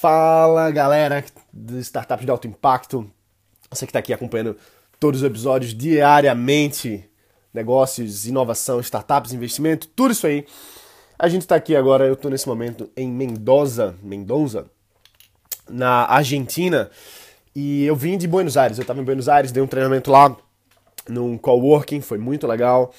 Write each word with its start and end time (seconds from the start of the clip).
Fala 0.00 0.70
galera 0.70 1.24
de 1.52 1.80
startups 1.80 2.24
de 2.24 2.30
alto 2.30 2.46
impacto, 2.46 3.10
você 3.68 3.84
que 3.84 3.90
está 3.90 3.98
aqui 3.98 4.12
acompanhando 4.12 4.56
todos 5.00 5.22
os 5.22 5.26
episódios 5.26 5.74
diariamente, 5.74 7.04
negócios, 7.52 8.24
inovação, 8.24 8.78
startups, 8.78 9.32
investimento, 9.32 9.88
tudo 9.88 10.12
isso 10.12 10.24
aí. 10.24 10.46
A 11.18 11.28
gente 11.28 11.42
está 11.42 11.56
aqui 11.56 11.74
agora, 11.74 12.06
eu 12.06 12.12
estou 12.12 12.30
nesse 12.30 12.46
momento 12.46 12.88
em 12.96 13.10
Mendoza, 13.10 13.96
Mendoza, 14.00 14.70
na 15.68 16.04
Argentina, 16.04 16.88
e 17.52 17.84
eu 17.84 17.96
vim 17.96 18.16
de 18.16 18.28
Buenos 18.28 18.56
Aires. 18.56 18.78
Eu 18.78 18.82
estava 18.82 19.00
em 19.00 19.04
Buenos 19.04 19.28
Aires, 19.28 19.50
dei 19.50 19.60
um 19.60 19.66
treinamento 19.66 20.12
lá 20.12 20.36
num 21.08 21.36
coworking, 21.36 22.02
foi 22.02 22.18
muito 22.18 22.46
legal. 22.46 22.94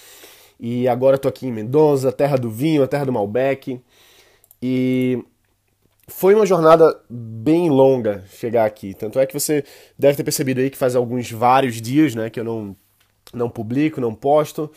E 0.60 0.86
agora 0.86 1.16
estou 1.16 1.30
aqui 1.30 1.48
em 1.48 1.52
Mendoza, 1.54 2.12
terra 2.12 2.36
do 2.36 2.52
vinho, 2.52 2.84
a 2.84 2.88
terra 2.90 3.06
do 3.06 3.14
Malbec. 3.14 3.80
E 4.62 5.24
foi 6.10 6.36
uma 6.36 6.46
jornada 6.46 7.00
bem 7.10 7.70
longa 7.70 8.24
chegar 8.30 8.66
aqui. 8.66 8.94
Tanto 8.94 9.20
é 9.20 9.26
que 9.26 9.34
você 9.34 9.64
deve 9.98 10.18
ter 10.18 10.24
percebido 10.24 10.60
aí 10.60 10.70
que 10.70 10.78
faz 10.78 10.96
alguns 10.96 11.32
vários 11.32 11.82
dias, 11.82 12.16
né, 12.16 12.30
que 12.30 12.40
eu 12.40 12.44
não 12.44 12.76
não 13.34 13.50
publico, 13.50 14.02
não 14.02 14.14
posto. 14.14 14.70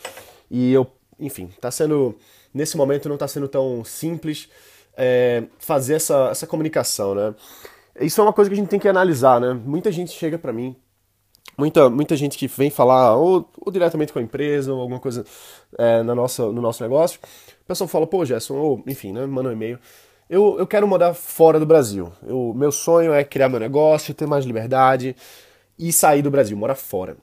E 0.49 0.71
eu, 0.71 0.87
enfim, 1.19 1.49
tá 1.59 1.71
sendo 1.71 2.15
nesse 2.53 2.77
momento 2.77 3.09
não 3.09 3.15
está 3.15 3.27
sendo 3.27 3.47
tão 3.47 3.83
simples 3.83 4.47
é, 4.95 5.43
fazer 5.57 5.95
essa, 5.95 6.29
essa 6.29 6.47
comunicação, 6.47 7.15
né? 7.15 7.33
Isso 7.99 8.21
é 8.21 8.23
uma 8.23 8.33
coisa 8.33 8.49
que 8.49 8.53
a 8.53 8.57
gente 8.57 8.69
tem 8.69 8.79
que 8.79 8.87
analisar, 8.87 9.39
né? 9.41 9.53
Muita 9.53 9.91
gente 9.91 10.11
chega 10.11 10.37
para 10.37 10.53
mim, 10.53 10.75
muita, 11.57 11.89
muita 11.89 12.15
gente 12.15 12.37
que 12.37 12.47
vem 12.47 12.69
falar 12.69 13.15
ou, 13.15 13.49
ou 13.59 13.71
diretamente 13.71 14.13
com 14.13 14.19
a 14.19 14.21
empresa 14.21 14.73
ou 14.73 14.81
alguma 14.81 14.99
coisa 14.99 15.25
é, 15.77 16.03
na 16.03 16.13
nossa, 16.13 16.45
no 16.51 16.61
nosso 16.61 16.83
negócio, 16.83 17.19
o 17.61 17.65
pessoal 17.65 17.87
fala, 17.87 18.07
pô, 18.07 18.23
Gerson, 18.25 18.55
ou 18.55 18.83
enfim, 18.87 19.11
né? 19.11 19.25
Manda 19.25 19.49
um 19.49 19.53
e-mail 19.53 19.79
eu, 20.29 20.57
eu 20.57 20.65
quero 20.65 20.87
morar 20.87 21.13
fora 21.13 21.59
do 21.59 21.65
Brasil. 21.65 22.11
Eu, 22.25 22.53
meu 22.55 22.71
sonho 22.71 23.13
é 23.13 23.23
criar 23.23 23.49
meu 23.49 23.59
negócio, 23.59 24.13
ter 24.13 24.25
mais 24.25 24.45
liberdade 24.45 25.15
e 25.77 25.91
sair 25.91 26.21
do 26.21 26.31
Brasil, 26.31 26.55
morar 26.55 26.75
fora. 26.75 27.17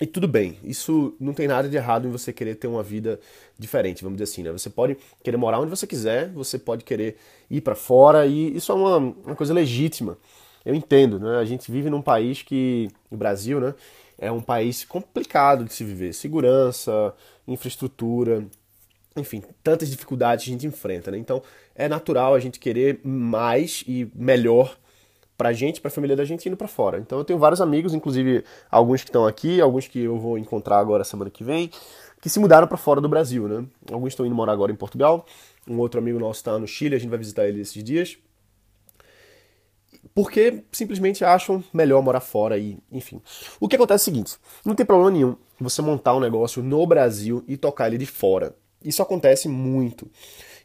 E 0.00 0.06
tudo 0.06 0.28
bem, 0.28 0.58
isso 0.62 1.16
não 1.18 1.34
tem 1.34 1.48
nada 1.48 1.68
de 1.68 1.76
errado 1.76 2.06
em 2.06 2.10
você 2.10 2.32
querer 2.32 2.54
ter 2.54 2.68
uma 2.68 2.82
vida 2.82 3.18
diferente, 3.58 4.04
vamos 4.04 4.18
dizer 4.18 4.30
assim, 4.30 4.42
né? 4.44 4.52
Você 4.52 4.70
pode 4.70 4.96
querer 5.24 5.36
morar 5.36 5.58
onde 5.58 5.70
você 5.70 5.86
quiser, 5.86 6.30
você 6.30 6.56
pode 6.56 6.84
querer 6.84 7.16
ir 7.50 7.60
para 7.62 7.74
fora 7.74 8.24
e 8.26 8.56
isso 8.56 8.70
é 8.70 8.74
uma, 8.74 8.96
uma 8.98 9.34
coisa 9.34 9.52
legítima. 9.52 10.16
Eu 10.64 10.74
entendo, 10.74 11.18
né? 11.18 11.38
A 11.38 11.44
gente 11.44 11.72
vive 11.72 11.90
num 11.90 12.02
país 12.02 12.42
que, 12.42 12.88
o 13.10 13.16
Brasil, 13.16 13.58
né? 13.60 13.74
É 14.18 14.30
um 14.30 14.40
país 14.40 14.84
complicado 14.84 15.64
de 15.64 15.72
se 15.72 15.82
viver. 15.82 16.12
Segurança, 16.12 17.12
infraestrutura, 17.46 18.46
enfim, 19.16 19.42
tantas 19.62 19.90
dificuldades 19.90 20.46
a 20.46 20.50
gente 20.50 20.66
enfrenta, 20.66 21.10
né? 21.10 21.18
Então 21.18 21.42
é 21.78 21.88
natural 21.88 22.34
a 22.34 22.40
gente 22.40 22.58
querer 22.58 23.00
mais 23.04 23.84
e 23.86 24.10
melhor 24.12 24.76
pra 25.38 25.52
gente, 25.52 25.80
pra 25.80 25.88
família 25.88 26.16
da 26.16 26.24
gente 26.24 26.48
indo 26.48 26.56
pra 26.56 26.66
fora. 26.66 26.98
Então 26.98 27.16
eu 27.16 27.24
tenho 27.24 27.38
vários 27.38 27.60
amigos, 27.60 27.94
inclusive 27.94 28.44
alguns 28.68 29.02
que 29.02 29.08
estão 29.08 29.24
aqui, 29.24 29.60
alguns 29.60 29.86
que 29.86 30.00
eu 30.00 30.18
vou 30.18 30.36
encontrar 30.36 30.80
agora 30.80 31.04
semana 31.04 31.30
que 31.30 31.44
vem, 31.44 31.70
que 32.20 32.28
se 32.28 32.40
mudaram 32.40 32.66
para 32.66 32.76
fora 32.76 33.00
do 33.00 33.08
Brasil, 33.08 33.46
né? 33.46 33.64
Alguns 33.92 34.08
estão 34.08 34.26
indo 34.26 34.34
morar 34.34 34.52
agora 34.52 34.72
em 34.72 34.74
Portugal, 34.74 35.24
um 35.68 35.78
outro 35.78 36.00
amigo 36.00 36.18
nosso 36.18 36.40
está 36.40 36.58
no 36.58 36.66
Chile, 36.66 36.96
a 36.96 36.98
gente 36.98 37.10
vai 37.10 37.18
visitar 37.18 37.46
ele 37.46 37.60
esses 37.60 37.82
dias. 37.84 38.18
Porque 40.12 40.64
simplesmente 40.72 41.24
acham 41.24 41.62
melhor 41.72 42.02
morar 42.02 42.20
fora 42.20 42.58
e, 42.58 42.76
enfim. 42.90 43.22
O 43.60 43.68
que 43.68 43.76
acontece 43.76 44.02
é 44.02 44.04
o 44.10 44.14
seguinte: 44.14 44.36
não 44.64 44.74
tem 44.74 44.84
problema 44.84 45.12
nenhum 45.12 45.36
você 45.60 45.80
montar 45.80 46.16
um 46.16 46.20
negócio 46.20 46.60
no 46.60 46.84
Brasil 46.84 47.44
e 47.46 47.56
tocar 47.56 47.86
ele 47.86 47.98
de 47.98 48.06
fora. 48.06 48.56
Isso 48.84 49.00
acontece 49.00 49.48
muito. 49.48 50.10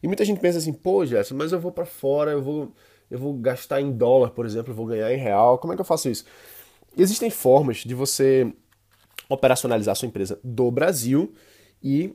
E 0.04 0.08
muita 0.08 0.26
gente 0.26 0.42
pensa 0.42 0.58
assim, 0.58 0.74
pô, 0.74 1.06
Gerson, 1.06 1.34
mas 1.36 1.54
eu 1.54 1.60
vou 1.62 1.72
para 1.72 1.86
fora, 1.86 2.32
eu 2.32 2.42
vou, 2.42 2.74
eu 3.10 3.18
vou 3.18 3.34
gastar 3.36 3.80
em 3.80 3.90
dólar, 3.90 4.32
por 4.32 4.46
exemplo, 4.46 4.72
eu 4.72 4.76
vou 4.76 4.86
ganhar 4.86 5.14
em 5.14 5.18
real. 5.18 5.58
Como 5.58 5.72
é 5.72 5.78
que 5.78 5.82
eu 5.82 5.86
faço 5.86 6.10
isso? 6.10 6.26
Existem 6.98 7.30
formas 7.30 7.78
de 7.78 7.96
você 7.96 8.52
operacionalizar 9.30 9.96
sua 9.96 10.08
empresa 10.10 10.38
do 10.44 10.70
Brasil 10.70 11.34
e 11.82 12.14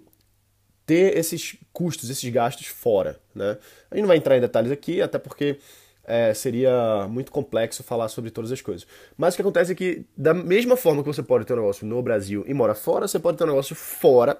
ter 0.84 1.16
esses 1.16 1.56
custos, 1.72 2.10
esses 2.10 2.30
gastos 2.30 2.66
fora. 2.66 3.18
Né? 3.34 3.56
A 3.90 3.94
gente 3.94 4.02
não 4.02 4.08
vai 4.08 4.18
entrar 4.18 4.36
em 4.36 4.40
detalhes 4.40 4.70
aqui, 4.70 5.00
até 5.00 5.18
porque 5.18 5.58
é, 6.04 6.32
seria 6.34 7.08
muito 7.08 7.32
complexo 7.32 7.82
falar 7.82 8.08
sobre 8.08 8.30
todas 8.30 8.52
as 8.52 8.60
coisas. 8.60 8.86
Mas 9.16 9.32
o 9.32 9.36
que 9.36 9.42
acontece 9.42 9.72
é 9.72 9.74
que, 9.74 10.04
da 10.14 10.34
mesma 10.34 10.76
forma 10.76 11.02
que 11.02 11.08
você 11.08 11.22
pode 11.22 11.46
ter 11.46 11.54
um 11.54 11.56
negócio 11.56 11.86
no 11.86 12.02
Brasil 12.02 12.44
e 12.46 12.52
mora 12.52 12.74
fora, 12.74 13.08
você 13.08 13.18
pode 13.18 13.38
ter 13.38 13.44
um 13.44 13.48
negócio 13.48 13.74
fora 13.74 14.38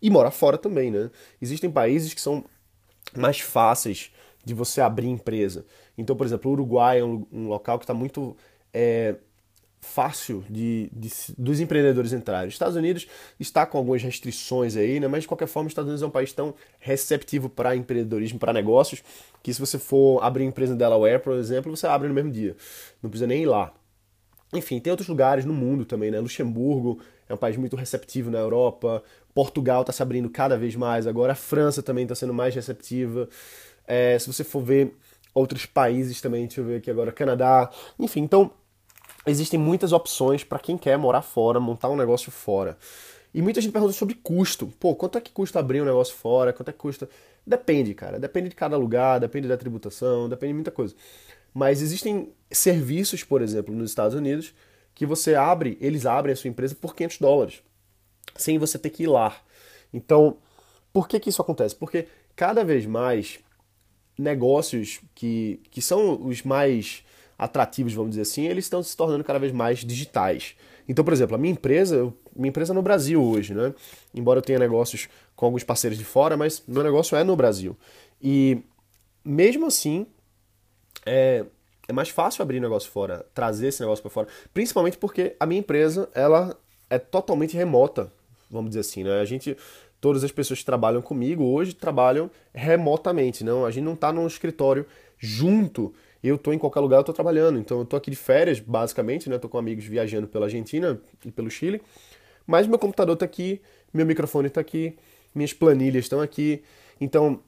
e 0.00 0.08
mora 0.10 0.30
fora 0.30 0.56
também, 0.56 0.90
né? 0.90 1.10
Existem 1.40 1.70
países 1.70 2.14
que 2.14 2.20
são 2.20 2.44
mais 3.16 3.40
fáceis 3.40 4.10
de 4.44 4.54
você 4.54 4.80
abrir 4.80 5.08
empresa. 5.08 5.64
Então, 5.96 6.16
por 6.16 6.26
exemplo, 6.26 6.50
o 6.50 6.54
Uruguai 6.54 7.00
é 7.00 7.04
um, 7.04 7.26
um 7.32 7.48
local 7.48 7.78
que 7.78 7.84
está 7.84 7.94
muito 7.94 8.36
é, 8.72 9.16
fácil 9.80 10.44
de, 10.48 10.90
de, 10.92 11.10
dos 11.36 11.60
empreendedores 11.60 12.12
entrarem. 12.12 12.48
Os 12.48 12.54
Estados 12.54 12.76
Unidos 12.76 13.06
está 13.38 13.64
com 13.66 13.78
algumas 13.78 14.02
restrições 14.02 14.76
aí, 14.76 15.00
né? 15.00 15.08
mas 15.08 15.22
de 15.22 15.28
qualquer 15.28 15.46
forma, 15.46 15.66
os 15.66 15.72
Estados 15.72 15.88
Unidos 15.88 16.02
é 16.02 16.06
um 16.06 16.10
país 16.10 16.32
tão 16.32 16.54
receptivo 16.78 17.48
para 17.48 17.76
empreendedorismo, 17.76 18.38
para 18.38 18.52
negócios, 18.52 19.02
que 19.42 19.52
se 19.52 19.60
você 19.60 19.78
for 19.78 20.22
abrir 20.22 20.44
empresa 20.44 20.74
em 20.74 20.76
Delaware, 20.76 21.20
por 21.20 21.34
exemplo, 21.34 21.74
você 21.74 21.86
abre 21.86 22.08
no 22.08 22.14
mesmo 22.14 22.30
dia. 22.30 22.56
Não 23.02 23.10
precisa 23.10 23.26
nem 23.26 23.42
ir 23.42 23.46
lá. 23.46 23.72
Enfim, 24.52 24.80
tem 24.80 24.90
outros 24.90 25.08
lugares 25.08 25.44
no 25.44 25.52
mundo 25.52 25.84
também, 25.84 26.10
né? 26.10 26.18
Luxemburgo 26.20 27.00
é 27.28 27.34
um 27.34 27.36
país 27.36 27.56
muito 27.56 27.76
receptivo 27.76 28.30
na 28.30 28.38
Europa, 28.38 29.02
Portugal 29.34 29.82
está 29.82 29.92
se 29.92 30.02
abrindo 30.02 30.28
cada 30.30 30.56
vez 30.56 30.74
mais, 30.74 31.06
agora 31.06 31.32
a 31.32 31.36
França 31.36 31.82
também 31.82 32.04
está 32.04 32.14
sendo 32.14 32.34
mais 32.34 32.54
receptiva. 32.54 33.28
É, 33.86 34.18
se 34.18 34.26
você 34.26 34.42
for 34.44 34.62
ver 34.62 34.94
outros 35.34 35.66
países 35.66 36.20
também, 36.20 36.46
deixa 36.46 36.60
eu 36.60 36.64
ver 36.64 36.76
aqui 36.76 36.90
agora, 36.90 37.12
Canadá, 37.12 37.70
enfim, 37.98 38.20
então 38.20 38.50
existem 39.26 39.58
muitas 39.58 39.92
opções 39.92 40.42
para 40.42 40.58
quem 40.58 40.76
quer 40.76 40.96
morar 40.96 41.22
fora, 41.22 41.60
montar 41.60 41.88
um 41.88 41.96
negócio 41.96 42.30
fora. 42.30 42.76
E 43.32 43.42
muita 43.42 43.60
gente 43.60 43.72
pergunta 43.72 43.92
sobre 43.92 44.14
custo. 44.14 44.66
Pô, 44.80 44.94
quanto 44.94 45.18
é 45.18 45.20
que 45.20 45.30
custa 45.30 45.58
abrir 45.58 45.82
um 45.82 45.84
negócio 45.84 46.14
fora? 46.14 46.52
Quanto 46.52 46.70
é 46.70 46.72
que 46.72 46.78
custa? 46.78 47.08
Depende, 47.46 47.94
cara. 47.94 48.18
Depende 48.18 48.48
de 48.48 48.54
cada 48.54 48.76
lugar, 48.76 49.20
depende 49.20 49.46
da 49.46 49.56
tributação, 49.56 50.28
depende 50.28 50.50
de 50.50 50.54
muita 50.54 50.70
coisa. 50.70 50.94
Mas 51.52 51.82
existem 51.82 52.32
serviços, 52.50 53.22
por 53.22 53.42
exemplo, 53.42 53.74
nos 53.74 53.90
Estados 53.90 54.14
Unidos, 54.14 54.54
que 54.98 55.06
você 55.06 55.36
abre, 55.36 55.78
eles 55.80 56.04
abrem 56.04 56.32
a 56.32 56.36
sua 56.36 56.50
empresa 56.50 56.74
por 56.74 56.92
500 56.92 57.18
dólares, 57.18 57.62
sem 58.34 58.58
você 58.58 58.76
ter 58.76 58.90
que 58.90 59.04
ir 59.04 59.06
lá. 59.06 59.40
Então, 59.94 60.38
por 60.92 61.06
que, 61.06 61.20
que 61.20 61.30
isso 61.30 61.40
acontece? 61.40 61.76
Porque 61.76 62.08
cada 62.34 62.64
vez 62.64 62.84
mais 62.84 63.38
negócios 64.18 65.00
que, 65.14 65.60
que 65.70 65.80
são 65.80 66.20
os 66.26 66.42
mais 66.42 67.04
atrativos, 67.38 67.94
vamos 67.94 68.10
dizer 68.10 68.22
assim, 68.22 68.48
eles 68.48 68.64
estão 68.64 68.82
se 68.82 68.96
tornando 68.96 69.22
cada 69.22 69.38
vez 69.38 69.52
mais 69.52 69.84
digitais. 69.84 70.56
Então, 70.88 71.04
por 71.04 71.12
exemplo, 71.12 71.36
a 71.36 71.38
minha 71.38 71.52
empresa, 71.52 72.12
minha 72.34 72.48
empresa 72.48 72.72
é 72.72 72.74
no 72.74 72.82
Brasil 72.82 73.22
hoje, 73.22 73.54
né? 73.54 73.72
Embora 74.12 74.38
eu 74.38 74.42
tenha 74.42 74.58
negócios 74.58 75.08
com 75.36 75.46
alguns 75.46 75.62
parceiros 75.62 75.96
de 75.96 76.04
fora, 76.04 76.36
mas 76.36 76.60
meu 76.66 76.82
negócio 76.82 77.16
é 77.16 77.22
no 77.22 77.36
Brasil. 77.36 77.76
E 78.20 78.64
mesmo 79.24 79.66
assim, 79.66 80.08
é, 81.06 81.44
é 81.88 81.92
mais 81.92 82.10
fácil 82.10 82.42
abrir 82.42 82.60
negócio 82.60 82.90
fora, 82.90 83.24
trazer 83.34 83.68
esse 83.68 83.80
negócio 83.80 84.02
para 84.02 84.10
fora, 84.10 84.28
principalmente 84.52 84.98
porque 84.98 85.34
a 85.40 85.46
minha 85.46 85.60
empresa 85.60 86.08
ela 86.14 86.56
é 86.90 86.98
totalmente 86.98 87.56
remota, 87.56 88.12
vamos 88.50 88.70
dizer 88.70 88.80
assim, 88.80 89.02
né? 89.02 89.20
A 89.20 89.24
gente 89.24 89.56
todas 90.00 90.22
as 90.22 90.30
pessoas 90.30 90.60
que 90.60 90.64
trabalham 90.64 91.02
comigo 91.02 91.44
hoje 91.44 91.74
trabalham 91.74 92.30
remotamente, 92.54 93.42
não? 93.42 93.64
A 93.64 93.70
gente 93.70 93.84
não 93.84 93.94
está 93.94 94.12
num 94.12 94.26
escritório 94.26 94.86
junto. 95.18 95.92
Eu 96.22 96.36
estou 96.36 96.52
em 96.52 96.58
qualquer 96.58 96.80
lugar, 96.80 96.98
eu 96.98 97.00
estou 97.00 97.14
trabalhando. 97.14 97.58
Então 97.58 97.78
eu 97.78 97.82
estou 97.84 97.96
aqui 97.96 98.10
de 98.10 98.16
férias, 98.16 98.60
basicamente, 98.60 99.28
né? 99.28 99.36
Estou 99.36 99.50
com 99.50 99.58
amigos 99.58 99.84
viajando 99.84 100.28
pela 100.28 100.46
Argentina 100.46 101.00
e 101.24 101.30
pelo 101.30 101.50
Chile. 101.50 101.80
Mas 102.46 102.66
meu 102.66 102.78
computador 102.78 103.14
está 103.14 103.24
aqui, 103.24 103.60
meu 103.92 104.06
microfone 104.06 104.48
está 104.48 104.60
aqui, 104.60 104.96
minhas 105.34 105.52
planilhas 105.52 106.04
estão 106.04 106.20
aqui. 106.20 106.62
Então, 107.00 107.40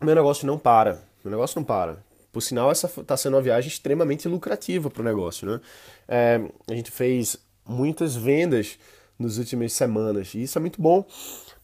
meu 0.00 0.14
negócio 0.14 0.46
não 0.46 0.58
para. 0.58 1.02
Meu 1.24 1.30
negócio 1.30 1.58
não 1.58 1.64
para. 1.64 2.02
Por 2.32 2.42
sinal, 2.42 2.70
essa 2.70 2.86
está 3.00 3.16
sendo 3.16 3.34
uma 3.34 3.42
viagem 3.42 3.68
extremamente 3.68 4.28
lucrativa 4.28 4.90
para 4.90 5.00
o 5.00 5.04
negócio. 5.04 5.46
Né? 5.46 5.60
É, 6.06 6.40
a 6.68 6.74
gente 6.74 6.90
fez 6.90 7.36
muitas 7.64 8.14
vendas 8.14 8.78
nas 9.18 9.38
últimas 9.38 9.72
semanas 9.72 10.34
e 10.34 10.42
isso 10.42 10.58
é 10.58 10.60
muito 10.60 10.80
bom 10.80 11.04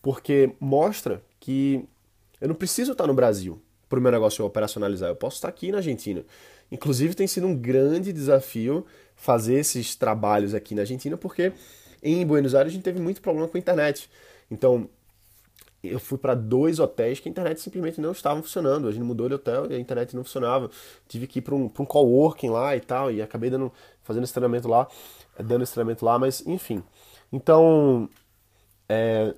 porque 0.02 0.50
mostra 0.60 1.22
que 1.38 1.84
eu 2.40 2.48
não 2.48 2.54
preciso 2.54 2.92
estar 2.92 3.06
no 3.06 3.14
Brasil 3.14 3.60
para 3.88 3.98
o 3.98 4.02
meu 4.02 4.10
negócio 4.10 4.44
operacionalizar, 4.44 5.08
eu 5.08 5.16
posso 5.16 5.36
estar 5.36 5.48
aqui 5.48 5.70
na 5.70 5.78
Argentina. 5.78 6.24
Inclusive, 6.70 7.14
tem 7.14 7.26
sido 7.26 7.46
um 7.46 7.56
grande 7.56 8.12
desafio 8.12 8.84
fazer 9.14 9.54
esses 9.54 9.94
trabalhos 9.94 10.54
aqui 10.54 10.74
na 10.74 10.82
Argentina 10.82 11.16
porque 11.16 11.52
em 12.02 12.26
Buenos 12.26 12.54
Aires 12.54 12.72
a 12.72 12.74
gente 12.74 12.82
teve 12.82 13.00
muito 13.00 13.22
problema 13.22 13.48
com 13.48 13.56
a 13.56 13.60
internet. 13.60 14.10
Então, 14.50 14.88
eu 15.88 16.00
fui 16.00 16.18
para 16.18 16.34
dois 16.34 16.78
hotéis 16.78 17.20
que 17.20 17.28
a 17.28 17.30
internet 17.30 17.60
simplesmente 17.60 18.00
não 18.00 18.12
estava 18.12 18.40
funcionando. 18.42 18.88
A 18.88 18.92
gente 18.92 19.04
mudou 19.04 19.28
de 19.28 19.34
hotel 19.34 19.70
e 19.70 19.74
a 19.74 19.78
internet 19.78 20.14
não 20.14 20.24
funcionava. 20.24 20.70
Tive 21.08 21.26
que 21.26 21.38
ir 21.38 21.42
para 21.42 21.54
um, 21.54 21.64
um 21.64 21.84
coworking 21.84 22.50
lá 22.50 22.76
e 22.76 22.80
tal, 22.80 23.10
e 23.10 23.20
acabei 23.22 23.50
dando, 23.50 23.72
fazendo 24.02 24.24
esse 24.24 24.32
treinamento 24.32 24.68
lá, 24.68 24.88
dando 25.38 25.62
esse 25.62 25.72
treinamento 25.72 26.04
lá, 26.04 26.18
mas 26.18 26.46
enfim. 26.46 26.82
Então, 27.32 28.08
é, 28.88 29.34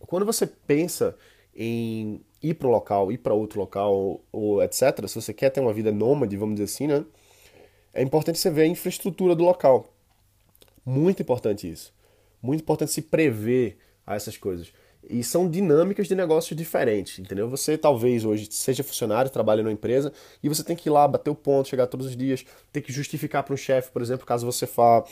quando 0.00 0.24
você 0.24 0.46
pensa 0.46 1.16
em 1.54 2.24
ir 2.42 2.54
para 2.54 2.68
um 2.68 2.70
local, 2.70 3.12
ir 3.12 3.18
para 3.18 3.34
outro 3.34 3.60
local, 3.60 3.94
ou, 3.94 4.24
ou, 4.32 4.62
etc., 4.62 5.06
se 5.06 5.14
você 5.14 5.32
quer 5.32 5.50
ter 5.50 5.60
uma 5.60 5.72
vida 5.72 5.92
nômade, 5.92 6.36
vamos 6.36 6.54
dizer 6.54 6.64
assim, 6.64 6.86
né? 6.86 7.04
É 7.94 8.02
importante 8.02 8.38
você 8.38 8.50
ver 8.50 8.62
a 8.62 8.66
infraestrutura 8.66 9.34
do 9.34 9.44
local. 9.44 9.92
Muito 10.84 11.22
importante 11.22 11.70
isso. 11.70 11.94
Muito 12.40 12.62
importante 12.62 12.90
se 12.90 13.02
prever 13.02 13.78
a 14.06 14.16
essas 14.16 14.36
coisas. 14.36 14.72
E 15.08 15.22
são 15.24 15.48
dinâmicas 15.48 16.06
de 16.06 16.14
negócios 16.14 16.56
diferentes, 16.56 17.18
entendeu? 17.18 17.48
Você 17.48 17.76
talvez 17.76 18.24
hoje 18.24 18.48
seja 18.50 18.84
funcionário, 18.84 19.30
trabalha 19.30 19.62
numa 19.62 19.72
empresa 19.72 20.12
e 20.42 20.48
você 20.48 20.62
tem 20.62 20.76
que 20.76 20.88
ir 20.88 20.92
lá 20.92 21.06
bater 21.08 21.30
o 21.30 21.34
ponto, 21.34 21.68
chegar 21.68 21.86
todos 21.88 22.06
os 22.06 22.16
dias, 22.16 22.44
ter 22.72 22.80
que 22.80 22.92
justificar 22.92 23.42
para 23.42 23.52
um 23.52 23.56
chefe, 23.56 23.90
por 23.90 24.00
exemplo, 24.00 24.24
caso 24.24 24.46
você 24.46 24.64
vá 24.64 25.04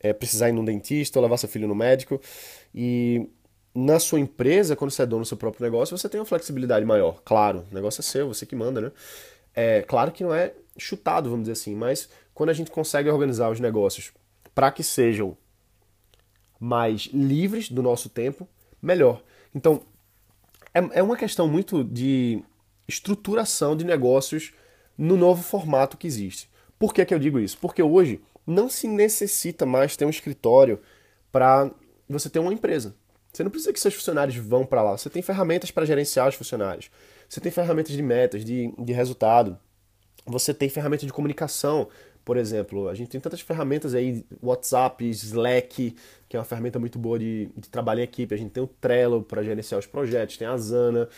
é, 0.00 0.12
precisar 0.12 0.50
ir 0.50 0.52
num 0.52 0.64
dentista 0.64 1.18
ou 1.18 1.22
levar 1.22 1.38
seu 1.38 1.48
filho 1.48 1.66
no 1.66 1.74
médico. 1.74 2.20
E 2.74 3.28
na 3.74 3.98
sua 3.98 4.20
empresa, 4.20 4.76
quando 4.76 4.90
você 4.90 5.02
é 5.02 5.06
dono 5.06 5.22
do 5.22 5.26
seu 5.26 5.36
próprio 5.36 5.64
negócio, 5.64 5.96
você 5.96 6.08
tem 6.08 6.20
uma 6.20 6.26
flexibilidade 6.26 6.84
maior. 6.84 7.22
Claro, 7.24 7.64
o 7.70 7.74
negócio 7.74 8.00
é 8.00 8.02
seu, 8.02 8.28
você 8.28 8.44
que 8.44 8.54
manda, 8.54 8.80
né? 8.80 8.92
É 9.54 9.82
claro 9.82 10.12
que 10.12 10.22
não 10.22 10.34
é 10.34 10.52
chutado, 10.76 11.30
vamos 11.30 11.44
dizer 11.44 11.52
assim, 11.52 11.74
mas 11.74 12.08
quando 12.34 12.50
a 12.50 12.54
gente 12.54 12.70
consegue 12.70 13.08
organizar 13.08 13.50
os 13.50 13.60
negócios 13.60 14.12
para 14.54 14.70
que 14.70 14.82
sejam 14.82 15.36
mais 16.58 17.08
livres 17.12 17.70
do 17.70 17.82
nosso 17.82 18.08
tempo, 18.08 18.48
melhor. 18.82 19.22
Então, 19.54 19.82
é, 20.74 20.98
é 20.98 21.02
uma 21.02 21.16
questão 21.16 21.46
muito 21.46 21.84
de 21.84 22.42
estruturação 22.88 23.76
de 23.76 23.84
negócios 23.84 24.52
no 24.98 25.16
novo 25.16 25.42
formato 25.42 25.96
que 25.96 26.06
existe. 26.06 26.50
Por 26.78 26.92
que, 26.92 27.04
que 27.04 27.14
eu 27.14 27.18
digo 27.18 27.38
isso? 27.38 27.56
Porque 27.58 27.82
hoje 27.82 28.20
não 28.46 28.68
se 28.68 28.88
necessita 28.88 29.64
mais 29.64 29.96
ter 29.96 30.04
um 30.04 30.10
escritório 30.10 30.80
para 31.30 31.70
você 32.08 32.28
ter 32.28 32.40
uma 32.40 32.52
empresa. 32.52 32.94
Você 33.32 33.42
não 33.42 33.50
precisa 33.50 33.72
que 33.72 33.80
seus 33.80 33.94
funcionários 33.94 34.36
vão 34.36 34.66
para 34.66 34.82
lá. 34.82 34.98
Você 34.98 35.08
tem 35.08 35.22
ferramentas 35.22 35.70
para 35.70 35.86
gerenciar 35.86 36.28
os 36.28 36.34
funcionários. 36.34 36.90
Você 37.28 37.40
tem 37.40 37.50
ferramentas 37.50 37.92
de 37.92 38.02
metas, 38.02 38.44
de, 38.44 38.74
de 38.78 38.92
resultado. 38.92 39.58
Você 40.26 40.52
tem 40.52 40.68
ferramentas 40.68 41.06
de 41.06 41.12
comunicação 41.12 41.88
por 42.24 42.36
exemplo, 42.36 42.88
a 42.88 42.94
gente 42.94 43.10
tem 43.10 43.20
tantas 43.20 43.40
ferramentas 43.40 43.94
aí, 43.94 44.24
WhatsApp, 44.42 45.08
Slack, 45.08 45.96
que 46.28 46.36
é 46.36 46.38
uma 46.38 46.44
ferramenta 46.44 46.78
muito 46.78 46.98
boa 46.98 47.18
de, 47.18 47.48
de 47.56 47.68
trabalho 47.68 48.00
em 48.00 48.04
equipe. 48.04 48.34
A 48.34 48.38
gente 48.38 48.50
tem 48.50 48.62
o 48.62 48.66
Trello 48.66 49.22
para 49.22 49.42
gerenciar 49.42 49.78
os 49.78 49.86
projetos, 49.86 50.36
tem 50.36 50.46
a 50.46 50.52
Asana, 50.52 51.08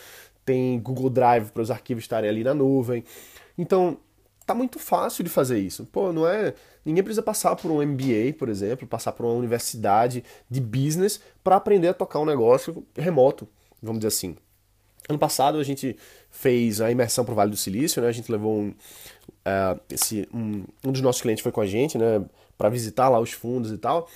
tem 0.43 0.79
Google 0.79 1.09
Drive 1.09 1.51
para 1.51 1.61
os 1.61 1.71
arquivos 1.71 2.03
estarem 2.03 2.29
ali 2.29 2.43
na 2.43 2.53
nuvem. 2.53 3.03
Então, 3.57 3.97
tá 4.45 4.53
muito 4.53 4.79
fácil 4.79 5.23
de 5.23 5.29
fazer 5.29 5.59
isso. 5.59 5.85
Pô, 5.85 6.11
não 6.11 6.27
é. 6.27 6.53
Ninguém 6.83 7.03
precisa 7.03 7.23
passar 7.23 7.55
por 7.55 7.71
um 7.71 7.83
MBA, 7.83 8.33
por 8.37 8.49
exemplo, 8.49 8.87
passar 8.87 9.11
por 9.11 9.25
uma 9.25 9.33
universidade 9.33 10.23
de 10.49 10.61
business 10.61 11.19
para 11.43 11.55
aprender 11.55 11.89
a 11.89 11.93
tocar 11.93 12.19
um 12.19 12.25
negócio 12.25 12.85
remoto, 12.95 13.47
vamos 13.81 13.99
dizer 13.99 14.09
assim. 14.09 14.35
Ano 15.07 15.19
passado 15.19 15.59
a 15.59 15.63
gente 15.63 15.95
fez 16.31 16.81
a 16.81 16.91
imersão 16.91 17.23
para 17.23 17.31
o 17.31 17.35
Vale 17.35 17.51
do 17.51 17.57
Silício, 17.57 18.01
né? 18.01 18.07
A 18.07 18.11
gente 18.11 18.31
levou 18.31 18.59
um, 18.59 18.73
uh, 19.45 19.79
esse, 19.89 20.27
um, 20.33 20.63
um 20.83 20.91
dos 20.91 21.01
nossos 21.01 21.21
clientes 21.21 21.43
foi 21.43 21.51
com 21.51 21.61
a 21.61 21.65
gente, 21.65 21.97
né? 21.97 22.23
Para 22.57 22.69
visitar 22.69 23.09
lá 23.09 23.19
os 23.19 23.31
fundos 23.31 23.71
e 23.71 23.77
tal. 23.77 24.09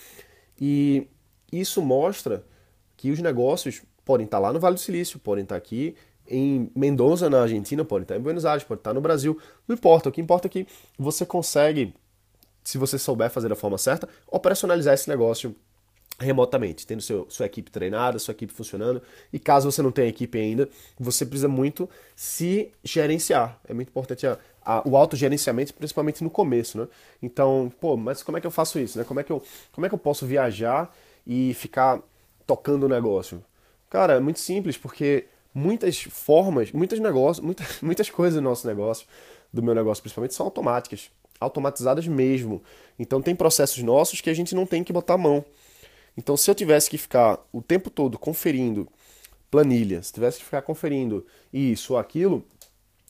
E 0.59 1.07
isso 1.51 1.81
mostra 1.81 2.43
que 2.97 3.11
os 3.11 3.19
negócios 3.19 3.81
podem 4.03 4.25
estar 4.25 4.39
lá 4.39 4.51
no 4.51 4.59
Vale 4.59 4.75
do 4.75 4.79
Silício, 4.81 5.19
podem 5.19 5.43
estar 5.43 5.55
aqui 5.55 5.95
em 6.27 6.71
Mendoza, 6.75 7.29
na 7.29 7.41
Argentina, 7.41 7.83
podem 7.83 8.03
estar 8.03 8.15
em 8.15 8.19
Buenos 8.19 8.45
Aires, 8.45 8.63
podem 8.63 8.79
estar 8.79 8.93
no 8.93 9.01
Brasil. 9.01 9.39
Não 9.67 9.73
importa, 9.75 10.09
o 10.09 10.11
que 10.11 10.21
importa 10.21 10.47
é 10.47 10.49
que 10.49 10.67
você 10.97 11.25
consegue, 11.25 11.93
se 12.63 12.77
você 12.77 12.99
souber 12.99 13.29
fazer 13.29 13.49
da 13.49 13.55
forma 13.55 13.77
certa, 13.77 14.07
operacionalizar 14.27 14.93
esse 14.93 15.09
negócio 15.09 15.55
remotamente, 16.19 16.85
tendo 16.85 17.01
seu, 17.01 17.25
sua 17.29 17.45
equipe 17.45 17.71
treinada, 17.71 18.19
sua 18.19 18.33
equipe 18.33 18.53
funcionando. 18.53 19.01
E 19.31 19.39
caso 19.39 19.71
você 19.71 19.81
não 19.81 19.91
tenha 19.91 20.07
equipe 20.07 20.37
ainda, 20.37 20.69
você 20.99 21.25
precisa 21.25 21.47
muito 21.47 21.89
se 22.15 22.71
gerenciar. 22.83 23.59
É 23.67 23.73
muito 23.73 23.89
importante 23.89 24.27
a, 24.27 24.37
a, 24.69 24.87
o 24.87 24.95
autogerenciamento, 24.95 25.73
principalmente 25.73 26.23
no 26.23 26.29
começo, 26.29 26.77
né? 26.77 26.87
Então, 27.23 27.71
pô, 27.79 27.97
mas 27.97 28.21
como 28.21 28.37
é 28.37 28.41
que 28.41 28.45
eu 28.45 28.51
faço 28.51 28.77
isso, 28.77 28.99
né? 28.99 29.03
Como 29.03 29.19
é 29.19 29.23
que 29.23 29.31
eu, 29.31 29.41
como 29.71 29.87
é 29.87 29.89
que 29.89 29.95
eu 29.95 29.99
posso 29.99 30.27
viajar 30.27 30.95
e 31.25 31.55
ficar 31.55 31.99
tocando 32.45 32.83
o 32.83 32.89
negócio? 32.89 33.43
Cara, 33.89 34.13
é 34.13 34.19
muito 34.19 34.39
simples, 34.39 34.77
porque 34.77 35.25
muitas 35.51 36.03
formas, 36.03 36.71
muitos 36.71 36.99
negócios, 36.99 37.43
muitas, 37.43 37.77
muitas 37.81 38.11
coisas 38.11 38.35
do 38.35 38.43
nosso 38.43 38.67
negócio, 38.67 39.07
do 39.51 39.63
meu 39.63 39.73
negócio 39.73 40.03
principalmente, 40.03 40.35
são 40.35 40.45
automáticas. 40.45 41.09
Automatizadas 41.39 42.05
mesmo. 42.05 42.61
Então 42.99 43.23
tem 43.23 43.33
processos 43.33 43.81
nossos 43.81 44.21
que 44.21 44.29
a 44.29 44.33
gente 44.35 44.53
não 44.53 44.67
tem 44.67 44.83
que 44.83 44.93
botar 44.93 45.15
a 45.15 45.17
mão. 45.17 45.43
Então, 46.15 46.35
se 46.35 46.51
eu 46.51 46.53
tivesse 46.53 46.89
que 46.89 46.97
ficar 46.97 47.39
o 47.51 47.61
tempo 47.61 47.89
todo 47.89 48.19
conferindo 48.19 48.87
planilha, 49.49 50.03
se 50.03 50.13
tivesse 50.13 50.39
que 50.39 50.45
ficar 50.45 50.61
conferindo 50.61 51.25
isso 51.51 51.93
ou 51.93 51.99
aquilo, 51.99 52.43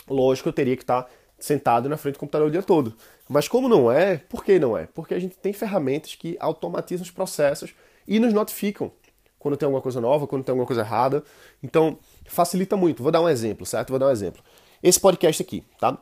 lógico 0.07 0.47
eu 0.47 0.53
teria 0.53 0.77
que 0.77 0.83
estar 0.83 1.09
sentado 1.39 1.87
na 1.87 1.97
frente 1.97 2.15
do 2.15 2.19
computador 2.19 2.47
o 2.47 2.51
dia 2.51 2.61
todo. 2.61 2.95
Mas 3.27 3.47
como 3.47 3.67
não 3.67 3.91
é, 3.91 4.17
por 4.17 4.43
que 4.43 4.59
não 4.59 4.77
é? 4.77 4.87
Porque 4.87 5.13
a 5.13 5.19
gente 5.19 5.37
tem 5.37 5.53
ferramentas 5.53 6.15
que 6.15 6.35
automatizam 6.39 7.03
os 7.03 7.11
processos 7.11 7.73
e 8.07 8.19
nos 8.19 8.33
notificam 8.33 8.91
quando 9.39 9.55
tem 9.55 9.65
alguma 9.65 9.81
coisa 9.81 10.01
nova, 10.01 10.27
quando 10.27 10.43
tem 10.43 10.51
alguma 10.51 10.67
coisa 10.67 10.81
errada. 10.81 11.23
Então, 11.63 11.97
facilita 12.25 12.75
muito. 12.75 13.01
Vou 13.01 13.11
dar 13.11 13.21
um 13.21 13.29
exemplo, 13.29 13.65
certo? 13.65 13.89
Vou 13.89 13.99
dar 13.99 14.07
um 14.07 14.11
exemplo. 14.11 14.43
Esse 14.83 14.99
podcast 14.99 15.41
aqui, 15.41 15.63
tá? 15.79 15.97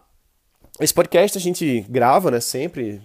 Esse 0.79 0.93
podcast 0.93 1.37
a 1.37 1.41
gente 1.41 1.81
grava, 1.89 2.29
né, 2.31 2.39
sempre, 2.39 3.01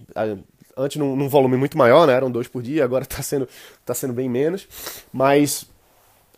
antes 0.76 0.96
num, 0.96 1.16
num, 1.16 1.28
volume 1.28 1.56
muito 1.56 1.76
maior, 1.76 2.06
né? 2.06 2.14
Eram 2.14 2.30
dois 2.30 2.48
por 2.48 2.62
dia, 2.62 2.84
agora 2.84 3.04
está 3.04 3.20
sendo, 3.22 3.48
tá 3.84 3.94
sendo 3.94 4.12
bem 4.12 4.28
menos. 4.28 4.66
Mas 5.12 5.66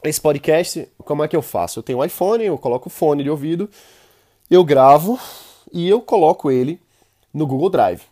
esse 0.02 0.20
podcast, 0.20 0.88
como 0.98 1.22
é 1.24 1.28
que 1.28 1.36
eu 1.36 1.42
faço? 1.42 1.78
Eu 1.78 1.82
tenho 1.82 1.98
um 1.98 2.04
iPhone, 2.04 2.44
eu 2.44 2.58
coloco 2.58 2.88
o 2.88 2.90
fone 2.90 3.22
de 3.22 3.30
ouvido, 3.30 3.68
eu 4.50 4.64
gravo 4.64 5.18
e 5.74 5.88
eu 5.88 6.00
coloco 6.00 6.52
ele 6.52 6.80
no 7.32 7.48
Google 7.48 7.68
Drive. 7.68 8.02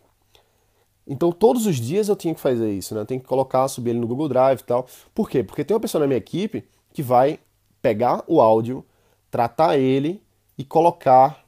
Então 1.06 1.30
todos 1.30 1.64
os 1.64 1.76
dias 1.76 2.08
eu 2.08 2.16
tenho 2.16 2.34
que 2.34 2.40
fazer 2.40 2.72
isso, 2.72 2.92
né? 2.92 3.02
Eu 3.02 3.06
tenho 3.06 3.20
que 3.20 3.26
colocar, 3.26 3.68
subir 3.68 3.90
ele 3.90 4.00
no 4.00 4.06
Google 4.08 4.28
Drive 4.28 4.60
e 4.60 4.64
tal. 4.64 4.86
Por 5.14 5.30
quê? 5.30 5.44
Porque 5.44 5.62
tem 5.62 5.72
uma 5.72 5.80
pessoa 5.80 6.00
na 6.00 6.08
minha 6.08 6.18
equipe 6.18 6.64
que 6.92 7.04
vai 7.04 7.38
pegar 7.80 8.24
o 8.26 8.40
áudio, 8.40 8.84
tratar 9.30 9.78
ele 9.78 10.20
e 10.58 10.64
colocar 10.64 11.44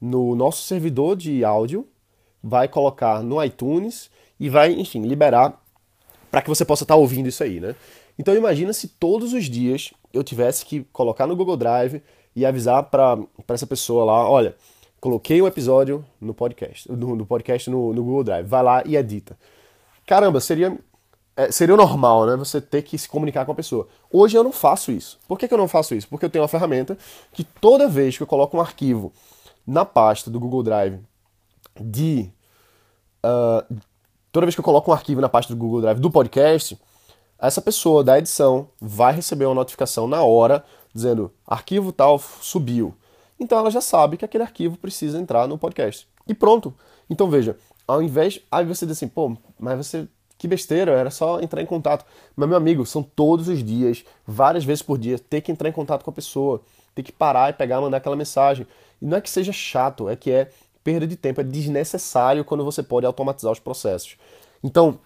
no 0.00 0.36
nosso 0.36 0.62
servidor 0.62 1.16
de 1.16 1.44
áudio, 1.44 1.86
vai 2.42 2.68
colocar 2.68 3.22
no 3.22 3.42
iTunes 3.42 4.08
e 4.38 4.48
vai, 4.48 4.72
enfim, 4.72 5.02
liberar 5.02 5.60
para 6.30 6.42
que 6.42 6.48
você 6.48 6.64
possa 6.64 6.84
estar 6.84 6.94
tá 6.94 7.00
ouvindo 7.00 7.28
isso 7.28 7.42
aí, 7.42 7.58
né? 7.58 7.74
Então 8.16 8.36
imagina 8.36 8.72
se 8.72 8.86
todos 8.86 9.32
os 9.32 9.46
dias 9.46 9.92
eu 10.12 10.22
tivesse 10.22 10.64
que 10.64 10.84
colocar 10.92 11.26
no 11.26 11.34
Google 11.34 11.56
Drive 11.56 12.02
e 12.36 12.46
avisar 12.46 12.84
para 12.84 13.18
essa 13.48 13.66
pessoa 13.66 14.04
lá, 14.04 14.28
olha, 14.30 14.54
coloquei 15.00 15.40
um 15.40 15.46
episódio 15.46 16.04
no 16.20 16.34
podcast, 16.34 16.90
no, 16.90 17.16
no 17.16 17.26
podcast 17.26 17.70
no, 17.70 17.92
no, 17.92 18.02
Google 18.02 18.24
Drive, 18.24 18.46
vai 18.46 18.62
lá 18.62 18.82
e 18.84 18.96
edita. 18.96 19.38
Caramba, 20.06 20.40
seria 20.40 20.78
é, 21.36 21.50
seria 21.52 21.76
normal, 21.76 22.26
né? 22.26 22.36
Você 22.36 22.60
ter 22.60 22.82
que 22.82 22.96
se 22.96 23.08
comunicar 23.08 23.44
com 23.44 23.52
a 23.52 23.54
pessoa. 23.54 23.86
Hoje 24.10 24.36
eu 24.36 24.42
não 24.42 24.52
faço 24.52 24.90
isso. 24.90 25.18
Por 25.28 25.38
que, 25.38 25.46
que 25.46 25.52
eu 25.52 25.58
não 25.58 25.68
faço 25.68 25.94
isso? 25.94 26.08
Porque 26.08 26.24
eu 26.24 26.30
tenho 26.30 26.42
uma 26.42 26.48
ferramenta 26.48 26.96
que 27.32 27.44
toda 27.44 27.88
vez 27.88 28.16
que 28.16 28.22
eu 28.22 28.26
coloco 28.26 28.56
um 28.56 28.60
arquivo 28.60 29.12
na 29.66 29.84
pasta 29.84 30.30
do 30.30 30.40
Google 30.40 30.62
Drive 30.62 30.98
de 31.78 32.30
uh, 33.24 33.76
toda 34.32 34.46
vez 34.46 34.54
que 34.54 34.60
eu 34.60 34.64
coloco 34.64 34.90
um 34.90 34.94
arquivo 34.94 35.20
na 35.20 35.28
pasta 35.28 35.52
do 35.54 35.58
Google 35.58 35.82
Drive 35.82 36.00
do 36.00 36.10
podcast, 36.10 36.78
essa 37.38 37.60
pessoa 37.60 38.02
da 38.02 38.18
edição 38.18 38.68
vai 38.80 39.14
receber 39.14 39.44
uma 39.44 39.54
notificação 39.54 40.06
na 40.06 40.22
hora 40.22 40.64
dizendo 40.94 41.30
arquivo 41.46 41.92
tal 41.92 42.18
subiu. 42.18 42.94
Então 43.38 43.58
ela 43.58 43.70
já 43.70 43.80
sabe 43.80 44.16
que 44.16 44.24
aquele 44.24 44.44
arquivo 44.44 44.76
precisa 44.76 45.18
entrar 45.18 45.46
no 45.46 45.58
podcast. 45.58 46.08
E 46.26 46.34
pronto. 46.34 46.74
Então 47.08 47.28
veja, 47.28 47.56
ao 47.86 48.02
invés. 48.02 48.40
Aí 48.50 48.64
você 48.64 48.86
diz 48.86 48.96
assim, 48.96 49.08
pô, 49.08 49.36
mas 49.58 49.76
você. 49.76 50.08
Que 50.38 50.46
besteira, 50.46 50.92
era 50.92 51.10
só 51.10 51.40
entrar 51.40 51.62
em 51.62 51.66
contato. 51.66 52.04
Mas, 52.36 52.46
meu 52.46 52.58
amigo, 52.58 52.84
são 52.84 53.02
todos 53.02 53.48
os 53.48 53.64
dias, 53.64 54.04
várias 54.26 54.64
vezes 54.64 54.82
por 54.82 54.98
dia, 54.98 55.18
ter 55.18 55.40
que 55.40 55.50
entrar 55.50 55.66
em 55.66 55.72
contato 55.72 56.04
com 56.04 56.10
a 56.10 56.12
pessoa, 56.12 56.60
ter 56.94 57.02
que 57.02 57.10
parar 57.10 57.48
e 57.48 57.52
pegar, 57.54 57.80
mandar 57.80 57.96
aquela 57.96 58.14
mensagem. 58.14 58.66
E 59.00 59.06
não 59.06 59.16
é 59.16 59.20
que 59.22 59.30
seja 59.30 59.50
chato, 59.50 60.10
é 60.10 60.14
que 60.14 60.30
é 60.30 60.50
perda 60.84 61.06
de 61.06 61.16
tempo, 61.16 61.40
é 61.40 61.44
desnecessário 61.44 62.44
quando 62.44 62.62
você 62.66 62.82
pode 62.82 63.06
automatizar 63.06 63.50
os 63.50 63.58
processos. 63.58 64.18
Então, 64.62 64.98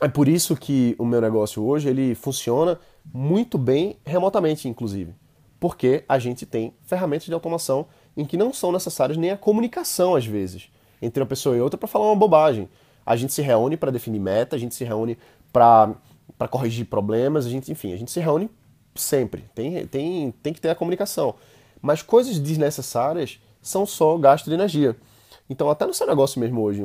é 0.00 0.08
por 0.08 0.28
isso 0.28 0.56
que 0.56 0.96
o 0.98 1.06
meu 1.06 1.20
negócio 1.20 1.64
hoje 1.64 1.88
ele 1.88 2.16
funciona 2.16 2.78
muito 3.14 3.56
bem 3.56 3.96
remotamente, 4.04 4.68
inclusive, 4.68 5.14
porque 5.58 6.04
a 6.08 6.18
gente 6.18 6.44
tem 6.44 6.74
ferramentas 6.82 7.26
de 7.26 7.34
automação 7.34 7.86
em 8.16 8.24
que 8.24 8.36
não 8.36 8.52
são 8.52 8.72
necessárias 8.72 9.16
nem 9.16 9.30
a 9.30 9.36
comunicação 9.36 10.14
às 10.14 10.26
vezes 10.26 10.70
entre 11.00 11.22
uma 11.22 11.28
pessoa 11.28 11.56
e 11.56 11.60
outra 11.60 11.78
para 11.78 11.88
falar 11.88 12.06
uma 12.06 12.16
bobagem. 12.16 12.68
A 13.04 13.16
gente 13.16 13.32
se 13.32 13.42
reúne 13.42 13.76
para 13.76 13.90
definir 13.90 14.18
meta, 14.18 14.56
a 14.56 14.58
gente 14.58 14.74
se 14.74 14.84
reúne 14.84 15.18
para 15.52 15.94
corrigir 16.50 16.86
problemas, 16.86 17.46
a 17.46 17.48
gente, 17.48 17.70
enfim, 17.70 17.92
a 17.92 17.96
gente 17.96 18.10
se 18.10 18.20
reúne 18.20 18.50
sempre. 18.94 19.44
Tem, 19.54 19.86
tem, 19.86 20.30
tem 20.42 20.52
que 20.52 20.60
ter 20.60 20.70
a 20.70 20.74
comunicação. 20.74 21.34
Mas 21.80 22.02
coisas 22.02 22.38
desnecessárias 22.38 23.38
são 23.62 23.86
só 23.86 24.16
gasto 24.18 24.46
de 24.46 24.54
energia. 24.54 24.96
Então, 25.48 25.70
até 25.70 25.86
no 25.86 25.94
seu 25.94 26.06
negócio 26.06 26.40
mesmo 26.40 26.60
hoje, 26.62 26.82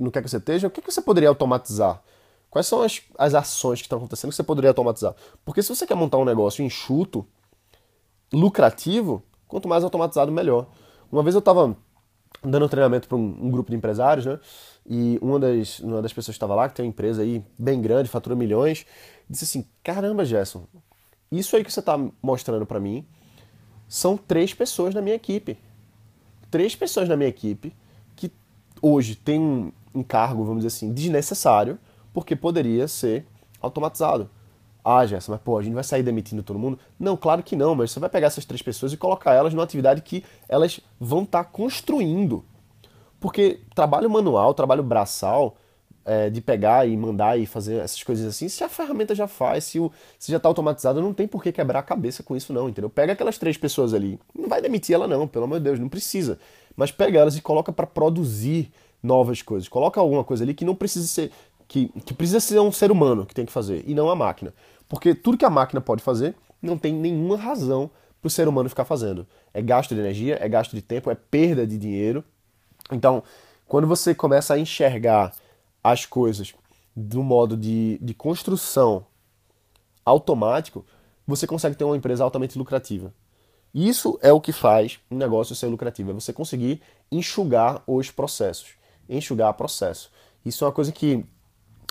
no 0.00 0.10
que 0.10 0.18
é 0.18 0.22
que 0.22 0.28
você 0.28 0.38
esteja, 0.38 0.66
o 0.66 0.70
que, 0.70 0.80
é 0.80 0.82
que 0.82 0.90
você 0.90 1.02
poderia 1.02 1.28
automatizar? 1.28 2.02
Quais 2.50 2.66
são 2.66 2.80
as, 2.80 3.02
as 3.18 3.34
ações 3.34 3.80
que 3.80 3.86
estão 3.86 3.98
acontecendo 3.98 4.30
que 4.30 4.36
você 4.36 4.42
poderia 4.42 4.70
automatizar? 4.70 5.14
Porque 5.44 5.62
se 5.62 5.68
você 5.68 5.86
quer 5.86 5.94
montar 5.94 6.16
um 6.16 6.24
negócio 6.24 6.64
enxuto, 6.64 7.26
lucrativo, 8.32 9.22
Quanto 9.48 9.66
mais 9.66 9.82
automatizado, 9.82 10.30
melhor. 10.30 10.68
Uma 11.10 11.22
vez 11.22 11.34
eu 11.34 11.38
estava 11.38 11.74
dando 12.44 12.68
treinamento 12.68 13.08
para 13.08 13.16
um, 13.16 13.46
um, 13.46 13.50
grupo 13.50 13.70
de 13.70 13.76
empresários, 13.76 14.26
né? 14.26 14.38
E 14.86 15.18
uma 15.22 15.40
das, 15.40 15.80
uma 15.80 16.02
das 16.02 16.12
pessoas 16.12 16.34
que 16.34 16.36
estava 16.36 16.54
lá, 16.54 16.68
que 16.68 16.74
tem 16.74 16.84
uma 16.84 16.90
empresa 16.90 17.22
aí 17.22 17.42
bem 17.58 17.80
grande, 17.80 18.10
fatura 18.10 18.36
milhões, 18.36 18.84
disse 19.28 19.44
assim: 19.44 19.66
Caramba, 19.82 20.24
Gerson, 20.24 20.64
isso 21.32 21.56
aí 21.56 21.64
que 21.64 21.72
você 21.72 21.80
está 21.80 21.98
mostrando 22.22 22.66
para 22.66 22.78
mim 22.78 23.06
são 23.88 24.18
três 24.18 24.52
pessoas 24.52 24.94
na 24.94 25.00
minha 25.00 25.16
equipe. 25.16 25.58
Três 26.50 26.76
pessoas 26.76 27.08
na 27.08 27.16
minha 27.16 27.28
equipe 27.28 27.74
que 28.14 28.30
hoje 28.82 29.14
tem 29.14 29.40
um 29.40 29.72
encargo, 29.94 30.44
vamos 30.44 30.62
dizer 30.62 30.76
assim, 30.76 30.92
desnecessário, 30.92 31.78
porque 32.12 32.36
poderia 32.36 32.86
ser 32.86 33.26
automatizado. 33.60 34.30
Ah, 34.84 35.04
Gerson, 35.04 35.32
mas 35.32 35.40
pô, 35.40 35.58
a 35.58 35.62
gente 35.62 35.74
vai 35.74 35.84
sair 35.84 36.02
demitindo 36.02 36.42
todo 36.42 36.58
mundo? 36.58 36.78
Não, 36.98 37.16
claro 37.16 37.42
que 37.42 37.54
não, 37.54 37.74
mas 37.74 37.90
você 37.90 38.00
vai 38.00 38.08
pegar 38.08 38.28
essas 38.28 38.44
três 38.44 38.62
pessoas 38.62 38.92
e 38.92 38.96
colocar 38.96 39.34
elas 39.34 39.52
numa 39.52 39.64
atividade 39.64 40.00
que 40.02 40.24
elas 40.48 40.80
vão 40.98 41.24
estar 41.24 41.44
tá 41.44 41.50
construindo. 41.50 42.44
Porque 43.20 43.60
trabalho 43.74 44.08
manual, 44.08 44.54
trabalho 44.54 44.82
braçal, 44.82 45.56
é, 46.08 46.30
de 46.30 46.40
pegar 46.40 46.88
e 46.88 46.96
mandar 46.96 47.38
e 47.38 47.44
fazer 47.44 47.82
essas 47.82 48.02
coisas 48.02 48.26
assim, 48.26 48.48
se 48.48 48.64
a 48.64 48.68
ferramenta 48.68 49.14
já 49.14 49.26
faz, 49.26 49.64
se, 49.64 49.78
o, 49.78 49.92
se 50.18 50.32
já 50.32 50.38
está 50.38 50.48
automatizado, 50.48 51.02
não 51.02 51.12
tem 51.12 51.28
por 51.28 51.42
que 51.42 51.52
quebrar 51.52 51.80
a 51.80 51.82
cabeça 51.82 52.22
com 52.22 52.34
isso 52.34 52.50
não, 52.50 52.66
entendeu? 52.66 52.88
Pega 52.88 53.12
aquelas 53.12 53.36
três 53.36 53.58
pessoas 53.58 53.92
ali, 53.92 54.18
não 54.34 54.48
vai 54.48 54.62
demitir 54.62 54.94
ela 54.94 55.06
não, 55.06 55.28
pelo 55.28 55.44
amor 55.44 55.58
de 55.58 55.64
Deus, 55.64 55.78
não 55.78 55.88
precisa. 55.88 56.38
Mas 56.74 56.90
pega 56.90 57.18
elas 57.18 57.36
e 57.36 57.42
coloca 57.42 57.70
para 57.72 57.86
produzir 57.86 58.72
novas 59.02 59.42
coisas. 59.42 59.68
Coloca 59.68 60.00
alguma 60.00 60.24
coisa 60.24 60.44
ali 60.44 60.54
que 60.54 60.64
não 60.64 60.74
precisa 60.74 61.06
ser 61.06 61.30
que, 61.68 61.88
que 62.04 62.14
precisa 62.14 62.40
ser 62.40 62.58
um 62.60 62.72
ser 62.72 62.90
humano 62.90 63.26
que 63.26 63.34
tem 63.34 63.44
que 63.44 63.52
fazer 63.52 63.84
e 63.86 63.94
não 63.94 64.08
a 64.08 64.16
máquina. 64.16 64.54
Porque 64.88 65.14
tudo 65.14 65.36
que 65.36 65.44
a 65.44 65.50
máquina 65.50 65.80
pode 65.80 66.02
fazer 66.02 66.34
não 66.60 66.78
tem 66.78 66.94
nenhuma 66.94 67.36
razão 67.36 67.90
para 68.20 68.26
o 68.26 68.30
ser 68.30 68.48
humano 68.48 68.68
ficar 68.68 68.86
fazendo. 68.86 69.26
É 69.52 69.60
gasto 69.60 69.94
de 69.94 70.00
energia, 70.00 70.38
é 70.40 70.48
gasto 70.48 70.74
de 70.74 70.82
tempo, 70.82 71.10
é 71.10 71.14
perda 71.14 71.66
de 71.66 71.76
dinheiro. 71.76 72.24
Então, 72.90 73.22
quando 73.66 73.86
você 73.86 74.14
começa 74.14 74.54
a 74.54 74.58
enxergar 74.58 75.32
as 75.84 76.06
coisas 76.06 76.54
do 76.96 77.22
modo 77.22 77.56
de, 77.56 77.98
de 78.00 78.14
construção 78.14 79.06
automático, 80.04 80.84
você 81.26 81.46
consegue 81.46 81.76
ter 81.76 81.84
uma 81.84 81.96
empresa 81.96 82.24
altamente 82.24 82.56
lucrativa. 82.56 83.12
Isso 83.74 84.18
é 84.22 84.32
o 84.32 84.40
que 84.40 84.52
faz 84.52 84.98
um 85.10 85.16
negócio 85.16 85.54
ser 85.54 85.66
lucrativo, 85.66 86.10
é 86.10 86.14
você 86.14 86.32
conseguir 86.32 86.80
enxugar 87.12 87.82
os 87.86 88.10
processos, 88.10 88.70
enxugar 89.08 89.52
processo. 89.52 90.10
Isso 90.44 90.64
é 90.64 90.66
uma 90.66 90.72
coisa 90.72 90.90
que 90.90 91.24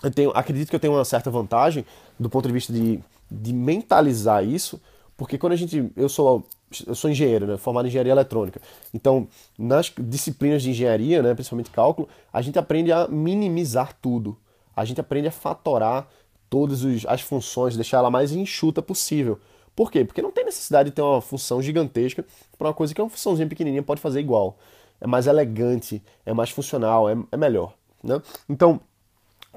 eu 0.02 0.10
tenho, 0.10 0.30
acredito 0.34 0.70
que 0.70 0.76
eu 0.76 0.80
tenho 0.80 0.94
uma 0.94 1.04
certa 1.04 1.30
vantagem 1.30 1.84
do 2.18 2.30
ponto 2.30 2.46
de 2.46 2.52
vista 2.52 2.72
de, 2.72 3.00
de 3.30 3.52
mentalizar 3.52 4.44
isso, 4.44 4.80
porque 5.16 5.36
quando 5.36 5.52
a 5.52 5.56
gente. 5.56 5.90
Eu 5.96 6.08
sou, 6.08 6.44
eu 6.86 6.94
sou 6.94 7.10
engenheiro, 7.10 7.46
né, 7.46 7.56
formado 7.56 7.86
em 7.86 7.88
engenharia 7.88 8.12
eletrônica. 8.12 8.60
Então, 8.94 9.26
nas 9.58 9.92
disciplinas 9.98 10.62
de 10.62 10.70
engenharia, 10.70 11.22
né, 11.22 11.34
principalmente 11.34 11.70
cálculo, 11.70 12.08
a 12.32 12.40
gente 12.40 12.58
aprende 12.58 12.92
a 12.92 13.08
minimizar 13.08 13.96
tudo. 14.00 14.36
A 14.76 14.84
gente 14.84 15.00
aprende 15.00 15.26
a 15.26 15.32
fatorar 15.32 16.06
todas 16.48 16.82
as 17.06 17.20
funções, 17.20 17.74
deixar 17.74 17.98
ela 17.98 18.10
mais 18.10 18.32
enxuta 18.32 18.80
possível. 18.80 19.40
Por 19.74 19.90
quê? 19.90 20.04
Porque 20.04 20.22
não 20.22 20.30
tem 20.30 20.44
necessidade 20.44 20.90
de 20.90 20.94
ter 20.94 21.02
uma 21.02 21.20
função 21.20 21.60
gigantesca 21.60 22.24
para 22.56 22.68
uma 22.68 22.74
coisa 22.74 22.94
que 22.94 23.00
uma 23.00 23.10
funçãozinha 23.10 23.48
pequenininha 23.48 23.82
pode 23.82 24.00
fazer 24.00 24.20
igual. 24.20 24.56
É 25.00 25.06
mais 25.06 25.26
elegante, 25.26 26.02
é 26.24 26.32
mais 26.32 26.50
funcional, 26.50 27.08
é, 27.08 27.16
é 27.30 27.36
melhor. 27.36 27.74
Né? 28.02 28.20
Então, 28.48 28.80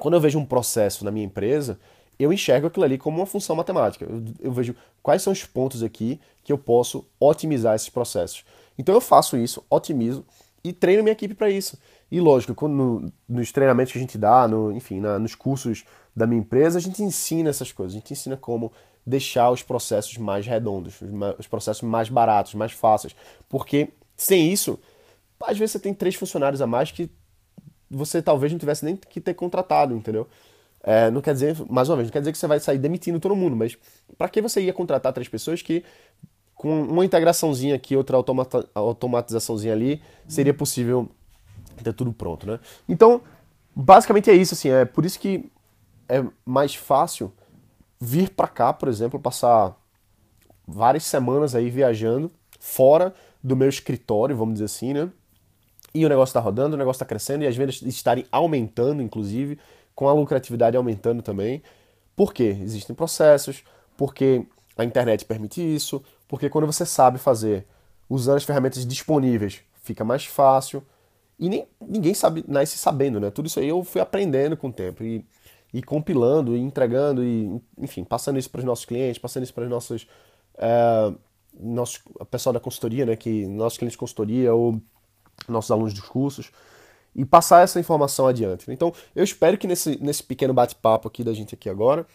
quando 0.02 0.16
eu 0.16 0.20
vejo 0.20 0.40
um 0.40 0.46
processo 0.46 1.06
na 1.06 1.12
minha 1.12 1.28
empresa, 1.28 1.80
eu 2.18 2.34
enxergo 2.34 2.66
aquilo 2.66 2.84
ali 2.84 2.98
como 2.98 3.18
uma 3.18 3.26
função 3.28 3.56
matemática. 3.56 4.04
Eu, 4.04 4.24
eu, 4.40 4.52
vejo 4.52 4.76
quais 5.04 5.22
são 5.22 5.32
os 5.32 5.46
pontos 5.46 5.84
aqui 5.84 6.20
que 6.44 6.52
eu 6.52 6.58
posso 6.58 7.06
otimizar 7.20 7.76
esses 7.76 7.88
processos. 7.90 8.44
Então 8.80 8.96
eu 8.96 9.00
faço 9.00 9.38
isso, 9.38 9.64
otimizo 9.70 10.26
e 10.64 10.74
treino 10.74 11.04
minha 11.04 11.14
equipe 11.14 11.36
para 11.36 11.52
isso. 11.52 11.78
E 12.10 12.20
lógico, 12.20 12.56
quando 12.56 12.74
no, 12.74 13.14
nos 13.30 13.52
treinamentos 13.52 13.94
que 13.94 14.00
a 14.00 14.02
gente 14.02 14.18
dá, 14.18 14.48
no, 14.48 14.72
enfim, 14.72 15.00
na, 15.00 15.20
nos 15.20 15.36
cursos 15.36 15.86
da 16.16 16.26
minha 16.26 16.42
empresa, 16.42 16.80
a 16.80 16.82
gente 16.82 17.04
ensina 17.04 17.52
essas 17.52 17.72
coisas. 17.72 17.94
A 17.94 18.00
gente 18.00 18.12
ensina 18.12 18.36
como 18.36 18.74
deixar 19.06 19.52
os 19.52 19.62
processos 19.62 20.18
mais 20.18 20.48
redondos, 20.48 21.00
os, 21.00 21.12
os 21.38 21.46
processos 21.46 21.84
mais 21.84 22.10
baratos, 22.10 22.56
mais 22.56 22.72
fáceis. 22.72 23.16
Porque 23.48 23.90
sem 24.18 24.52
isso, 24.52 24.80
às 25.40 25.60
vezes 25.60 25.74
você 25.74 25.80
tem 25.80 25.94
três 25.94 26.16
funcionários 26.16 26.60
a 26.60 26.66
mais 26.66 26.90
que 26.90 27.08
você 27.92 28.22
talvez 28.22 28.52
não 28.52 28.60
tivesse 28.60 28.86
nem 28.86 28.96
que 28.96 29.20
ter 29.20 29.34
contratado, 29.34 29.94
entendeu? 29.96 30.28
É, 30.84 31.12
não 31.12 31.22
quer 31.22 31.34
dizer, 31.34 31.56
mais 31.70 31.90
uma 31.90 31.98
vez, 31.98 32.08
não 32.08 32.14
quer 32.14 32.20
dizer 32.20 32.32
que 32.32 32.38
você 32.38 32.48
vai 32.48 32.60
sair 32.60 32.78
demitindo 32.78 33.20
todo 33.20 33.36
mundo, 33.36 33.56
mas 33.56 33.78
para 34.18 34.30
que 34.30 34.42
você 34.42 34.62
ia 34.62 34.74
contratar 34.74 35.14
três 35.14 35.28
pessoas 35.28 35.62
que 35.62 35.84
com 36.56 36.84
uma 36.84 37.04
integraçãozinha 37.04 37.76
aqui, 37.76 37.96
outra 37.96 38.16
automata, 38.16 38.68
automatizaçãozinha 38.74 39.74
ali, 39.74 40.02
seria 40.28 40.54
possível 40.54 41.10
ter 41.84 41.94
tudo 41.94 42.14
pronto, 42.14 42.46
né? 42.46 42.60
Então, 42.88 43.22
basicamente 43.76 44.30
é 44.30 44.34
isso, 44.34 44.54
assim, 44.54 44.70
é 44.70 44.86
por 44.86 45.04
isso 45.06 45.20
que 45.20 45.52
é 46.08 46.24
mais 46.46 46.76
fácil 46.76 47.34
vir 48.00 48.30
para 48.30 48.48
cá, 48.48 48.74
por 48.74 48.90
exemplo, 48.90 49.20
passar 49.20 49.76
várias 50.68 51.04
semanas 51.04 51.56
aí 51.56 51.70
viajando 51.70 52.32
fora 52.60 53.14
do 53.44 53.56
meu 53.56 53.70
escritório, 53.70 54.38
vamos 54.38 54.54
dizer 54.54 54.66
assim, 54.66 54.94
né? 54.94 55.10
E 55.94 56.06
o 56.06 56.10
negócio 56.10 56.32
está 56.32 56.40
rodando, 56.40 56.76
o 56.76 56.78
negócio 56.78 56.98
está 56.98 57.06
crescendo 57.06 57.44
e 57.44 57.48
as 57.48 57.56
vendas 57.56 57.82
estarem 57.82 58.26
aumentando, 58.32 59.02
inclusive, 59.02 59.60
com 59.94 60.08
a 60.08 60.14
lucratividade 60.14 60.78
aumentando 60.78 61.22
também. 61.22 61.62
Por 62.16 62.34
quê? 62.34 62.58
Existem 62.62 62.96
processos, 62.96 63.64
porque 63.98 64.46
a 64.78 64.86
internet 64.86 65.26
permite 65.26 65.62
isso, 65.62 66.02
porque 66.28 66.50
quando 66.50 66.66
você 66.66 66.86
sabe 66.86 67.18
fazer 67.18 67.66
usando 68.10 68.38
as 68.38 68.44
ferramentas 68.44 68.86
disponíveis, 68.86 69.62
fica 69.84 70.04
mais 70.04 70.26
fácil. 70.26 70.84
E 71.40 71.50
nem, 71.50 71.68
ninguém 71.80 72.14
sabe, 72.14 72.44
nasce 72.48 72.78
sabendo, 72.78 73.20
né? 73.20 73.32
Tudo 73.32 73.48
isso 73.48 73.60
aí 73.60 73.68
eu 73.68 73.84
fui 73.84 74.00
aprendendo 74.00 74.56
com 74.56 74.68
o 74.68 74.74
tempo 74.74 75.04
e, 75.04 75.26
e 75.74 75.82
compilando, 75.82 76.56
e 76.56 76.60
entregando, 76.60 77.24
e 77.24 77.60
enfim, 77.78 78.04
passando 78.04 78.38
isso 78.38 78.50
para 78.50 78.60
os 78.60 78.66
nossos 78.66 78.86
clientes, 78.86 79.18
passando 79.18 79.44
isso 79.44 79.54
para 79.54 79.64
os 79.64 79.70
nossos, 79.70 80.08
é, 80.58 81.14
nossos 81.60 82.02
pessoal 82.30 82.54
da 82.54 82.60
consultoria, 82.60 83.06
né? 83.06 83.16
Que 83.16 83.48
nossos 83.48 83.78
clientes 83.78 83.94
de 83.94 83.98
consultoria 83.98 84.54
ou 84.54 84.80
nossos 85.48 85.72
alunos 85.72 85.94
dos 85.94 86.04
cursos, 86.04 86.52
e 87.16 87.26
passar 87.26 87.64
essa 87.64 87.80
informação 87.80 88.28
adiante. 88.28 88.72
Então, 88.72 88.94
eu 89.16 89.24
espero 89.24 89.58
que 89.58 89.68
nesse, 89.68 90.02
nesse 90.02 90.24
pequeno 90.24 90.54
bate-papo 90.54 91.08
aqui 91.08 91.24
da 91.24 91.34
gente 91.34 91.56
aqui 91.56 91.70
agora, 91.70 92.06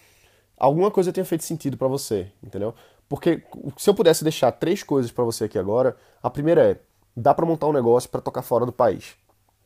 alguma 0.57 0.91
coisa 0.91 1.13
tenha 1.13 1.25
feito 1.25 1.45
sentido 1.45 1.77
para 1.77 1.89
você, 1.89 2.29
entendeu? 2.43 2.75
Porque 3.09 3.43
se 3.77 3.89
eu 3.89 3.95
pudesse 3.95 4.25
deixar 4.25 4.51
três 4.53 4.83
coisas 4.83 5.13
para 5.13 5.25
você 5.25 5.45
aqui 5.45 5.59
agora, 5.59 5.97
a 6.23 6.31
primeira 6.31 6.73
é, 6.73 6.79
dá 7.17 7.35
para 7.35 7.47
montar 7.47 7.67
um 7.67 7.73
negócio 7.73 8.09
para 8.09 8.21
tocar 8.21 8.43
fora 8.43 8.67
do 8.67 8.73
país. 8.73 9.15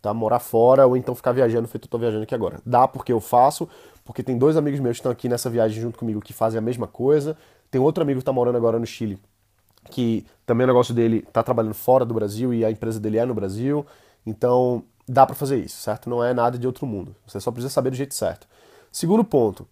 Tá? 0.03 0.13
Morar 0.13 0.41
fora 0.41 0.87
ou 0.87 0.97
então 0.97 1.15
ficar 1.15 1.33
viajando 1.33 1.69
feito 1.69 1.85
eu 1.85 1.91
tô 1.91 1.99
viajando 1.99 2.23
aqui 2.23 2.35
agora. 2.35 2.61
Dá 2.65 2.89
porque 2.89 3.13
eu 3.13 3.21
faço, 3.21 3.69
porque 4.05 4.23
tem 4.23 4.37
dois 4.37 4.57
amigos 4.57 4.81
meus 4.81 4.97
que 4.97 5.01
estão 5.01 5.13
aqui 5.13 5.29
nessa 5.29 5.49
viagem 5.49 5.81
junto 5.81 5.99
comigo 5.99 6.21
que 6.21 6.33
fazem 6.33 6.59
a 6.59 6.61
mesma 6.61 6.87
coisa. 6.87 7.37
Tem 7.71 7.81
outro 7.81 8.03
amigo 8.03 8.19
que 8.19 8.23
está 8.23 8.33
morando 8.33 8.57
agora 8.57 8.79
no 8.79 8.87
Chile 8.87 9.19
que 9.91 10.25
também 10.47 10.65
o 10.65 10.69
negócio 10.69 10.95
dele 10.95 11.25
está 11.27 11.43
trabalhando 11.43 11.75
fora 11.75 12.05
do 12.05 12.15
Brasil 12.15 12.55
e 12.55 12.65
a 12.65 12.71
empresa 12.71 12.99
dele 12.99 13.19
é 13.19 13.27
no 13.27 13.35
Brasil. 13.35 13.85
Então, 14.25 14.83
dá 15.07 15.27
para 15.27 15.35
fazer 15.35 15.59
isso, 15.59 15.77
certo? 15.77 16.09
Não 16.09 16.25
é 16.25 16.33
nada 16.33 16.59
de 16.59 16.67
outro 16.67 16.87
mundo. 16.87 17.15
Você 17.27 17.39
só 17.41 17.51
precisa 17.51 17.73
saber 17.73 17.91
do 17.91 17.97
jeito 17.97 18.15
certo. 18.15 18.47
Segundo 18.91 19.25
ponto, 19.25 19.69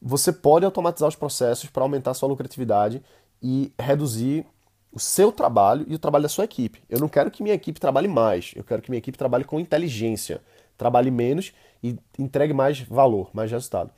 você 0.00 0.32
pode 0.32 0.64
automatizar 0.64 1.08
os 1.08 1.16
processos 1.16 1.68
para 1.68 1.82
aumentar 1.82 2.14
sua 2.14 2.28
lucratividade 2.28 3.02
e 3.42 3.72
reduzir 3.78 4.46
o 4.92 5.00
seu 5.00 5.32
trabalho 5.32 5.84
e 5.88 5.94
o 5.94 5.98
trabalho 5.98 6.22
da 6.22 6.28
sua 6.28 6.44
equipe. 6.44 6.82
Eu 6.88 7.00
não 7.00 7.08
quero 7.08 7.30
que 7.30 7.42
minha 7.42 7.54
equipe 7.54 7.80
trabalhe 7.80 8.06
mais, 8.06 8.52
eu 8.54 8.62
quero 8.62 8.80
que 8.80 8.90
minha 8.90 8.98
equipe 8.98 9.18
trabalhe 9.18 9.44
com 9.44 9.58
inteligência, 9.58 10.40
trabalhe 10.78 11.10
menos 11.10 11.52
e 11.82 11.98
entregue 12.18 12.52
mais 12.52 12.80
valor, 12.80 13.30
mais 13.32 13.50
resultado. 13.50 13.90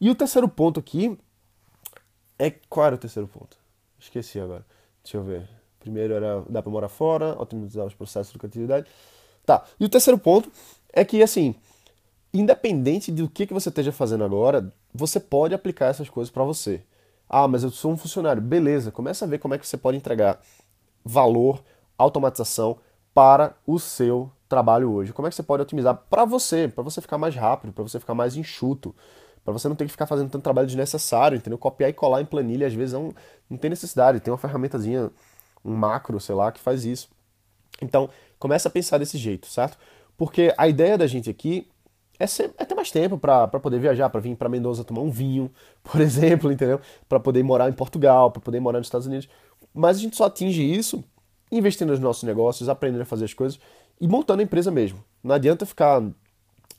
E 0.00 0.10
o 0.10 0.14
terceiro 0.14 0.48
ponto 0.48 0.78
aqui 0.78 1.18
é 2.38 2.50
qual 2.68 2.86
era 2.86 2.94
o 2.96 2.98
terceiro 2.98 3.28
ponto? 3.28 3.56
Esqueci 3.98 4.38
agora. 4.38 4.66
Deixa 5.04 5.18
eu 5.18 5.22
ver. 5.22 5.46
Primeiro 5.78 6.14
era 6.14 6.42
dá 6.48 6.62
para 6.62 6.72
morar 6.72 6.88
fora, 6.88 7.40
otimizar 7.40 7.84
os 7.84 7.94
processos 7.94 8.32
de 8.32 8.38
lucratividade. 8.38 8.86
Tá. 9.44 9.62
E 9.78 9.84
o 9.84 9.88
terceiro 9.88 10.18
ponto 10.18 10.50
é 10.90 11.04
que, 11.04 11.22
assim, 11.22 11.54
independente 12.32 13.12
do 13.12 13.28
que, 13.28 13.46
que 13.46 13.52
você 13.52 13.68
esteja 13.68 13.92
fazendo 13.92 14.24
agora, 14.24 14.72
você 14.94 15.20
pode 15.20 15.54
aplicar 15.54 15.86
essas 15.86 16.08
coisas 16.08 16.30
para 16.30 16.42
você. 16.42 16.82
Ah, 17.28 17.46
mas 17.46 17.62
eu 17.62 17.70
sou 17.70 17.92
um 17.92 17.96
funcionário. 17.96 18.40
Beleza, 18.40 18.90
começa 18.90 19.26
a 19.26 19.28
ver 19.28 19.38
como 19.38 19.54
é 19.54 19.58
que 19.58 19.66
você 19.66 19.76
pode 19.76 19.98
entregar 19.98 20.40
valor, 21.04 21.62
automatização 21.98 22.78
para 23.12 23.54
o 23.66 23.78
seu 23.78 24.30
trabalho 24.48 24.90
hoje. 24.90 25.12
Como 25.12 25.28
é 25.28 25.30
que 25.30 25.36
você 25.36 25.42
pode 25.42 25.62
otimizar 25.62 25.94
para 26.08 26.24
você, 26.24 26.66
para 26.66 26.82
você 26.82 27.00
ficar 27.00 27.18
mais 27.18 27.34
rápido, 27.34 27.72
para 27.72 27.84
você 27.84 28.00
ficar 28.00 28.14
mais 28.14 28.36
enxuto 28.36 28.94
para 29.44 29.52
você 29.52 29.68
não 29.68 29.76
ter 29.76 29.84
que 29.84 29.90
ficar 29.90 30.06
fazendo 30.06 30.30
tanto 30.30 30.42
trabalho 30.42 30.66
desnecessário, 30.66 31.36
entendeu? 31.36 31.58
Copiar 31.58 31.90
e 31.90 31.92
colar 31.92 32.22
em 32.22 32.24
planilha 32.24 32.66
às 32.66 32.72
vezes 32.72 32.94
não, 32.94 33.14
não 33.48 33.58
tem 33.58 33.68
necessidade, 33.68 34.20
tem 34.20 34.32
uma 34.32 34.38
ferramentazinha, 34.38 35.10
um 35.64 35.74
macro, 35.74 36.18
sei 36.18 36.34
lá, 36.34 36.50
que 36.50 36.60
faz 36.60 36.84
isso. 36.84 37.08
Então, 37.80 38.08
começa 38.38 38.68
a 38.68 38.70
pensar 38.70 38.98
desse 38.98 39.18
jeito, 39.18 39.46
certo? 39.46 39.76
Porque 40.16 40.54
a 40.56 40.66
ideia 40.68 40.96
da 40.96 41.06
gente 41.06 41.28
aqui 41.28 41.68
é, 42.18 42.26
ser, 42.26 42.54
é 42.56 42.64
ter 42.64 42.74
mais 42.74 42.90
tempo 42.90 43.18
para 43.18 43.48
poder 43.48 43.78
viajar, 43.78 44.08
para 44.08 44.20
vir 44.20 44.36
para 44.36 44.48
Mendoza 44.48 44.84
tomar 44.84 45.02
um 45.02 45.10
vinho, 45.10 45.50
por 45.82 46.00
exemplo, 46.00 46.50
entendeu? 46.50 46.80
Para 47.08 47.20
poder 47.20 47.42
morar 47.42 47.68
em 47.68 47.72
Portugal, 47.72 48.30
para 48.30 48.40
poder 48.40 48.60
morar 48.60 48.78
nos 48.78 48.86
Estados 48.86 49.06
Unidos. 49.06 49.28
Mas 49.74 49.96
a 49.98 50.00
gente 50.00 50.16
só 50.16 50.26
atinge 50.26 50.62
isso 50.62 51.04
investindo 51.50 51.90
nos 51.90 52.00
nossos 52.00 52.22
negócios, 52.22 52.68
aprendendo 52.68 53.02
a 53.02 53.06
fazer 53.06 53.24
as 53.26 53.34
coisas 53.34 53.60
e 54.00 54.08
montando 54.08 54.40
a 54.40 54.44
empresa 54.44 54.70
mesmo. 54.70 55.04
Não 55.22 55.34
adianta 55.34 55.66
ficar 55.66 56.02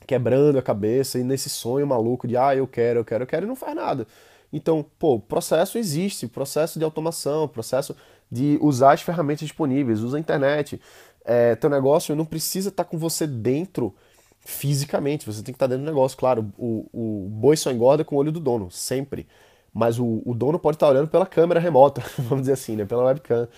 quebrando 0.06 0.58
a 0.58 0.62
cabeça 0.62 1.18
e 1.18 1.24
nesse 1.24 1.50
sonho 1.50 1.86
maluco 1.86 2.26
de 2.26 2.36
ah, 2.36 2.54
eu 2.54 2.66
quero, 2.66 3.00
eu 3.00 3.04
quero, 3.04 3.24
eu 3.24 3.26
quero 3.26 3.46
e 3.46 3.48
não 3.48 3.56
faz 3.56 3.74
nada. 3.74 4.06
Então, 4.52 4.84
pô, 4.98 5.18
processo 5.18 5.76
existe, 5.76 6.26
processo 6.26 6.78
de 6.78 6.84
automação, 6.84 7.48
processo 7.48 7.96
de 8.30 8.58
usar 8.60 8.92
as 8.92 9.02
ferramentas 9.02 9.46
disponíveis, 9.46 10.00
usa 10.00 10.16
a 10.16 10.20
internet. 10.20 10.80
É, 11.24 11.56
teu 11.56 11.68
negócio 11.68 12.14
não 12.14 12.24
precisa 12.24 12.68
estar 12.68 12.84
tá 12.84 12.90
com 12.90 12.96
você 12.96 13.26
dentro 13.26 13.94
fisicamente, 14.40 15.26
você 15.26 15.42
tem 15.42 15.52
que 15.52 15.56
estar 15.56 15.66
tá 15.66 15.70
dentro 15.70 15.84
do 15.84 15.88
negócio. 15.88 16.16
Claro, 16.16 16.52
o, 16.56 16.86
o 16.92 17.28
boi 17.28 17.56
só 17.56 17.70
engorda 17.72 18.04
com 18.04 18.14
o 18.14 18.18
olho 18.18 18.32
do 18.32 18.40
dono, 18.40 18.70
sempre. 18.70 19.26
Mas 19.74 19.98
o, 19.98 20.22
o 20.24 20.34
dono 20.34 20.58
pode 20.58 20.76
estar 20.76 20.86
tá 20.86 20.92
olhando 20.92 21.08
pela 21.08 21.26
câmera 21.26 21.60
remota, 21.60 22.02
vamos 22.16 22.42
dizer 22.42 22.52
assim, 22.52 22.76
né? 22.76 22.84
Pela 22.84 23.04
webcam. 23.04 23.48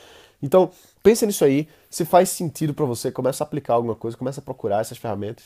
Então, 0.43 0.71
pense 1.03 1.27
nisso 1.27 1.45
aí. 1.45 1.69
Se 1.91 2.05
faz 2.05 2.31
sentido 2.31 2.73
para 2.75 2.85
você, 2.85 3.13
começa 3.13 3.45
a 3.45 3.47
aplicar 3.47 3.75
alguma 3.75 3.95
coisa, 3.95 4.17
começa 4.17 4.41
a 4.41 4.43
procurar 4.43 4.81
essas 4.81 4.99
ferramentas. 4.99 5.45